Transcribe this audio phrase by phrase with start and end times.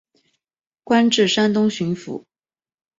[0.83, 2.23] 官至山东巡抚。